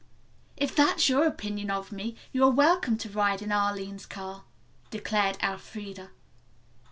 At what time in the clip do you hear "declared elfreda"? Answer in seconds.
4.89-6.09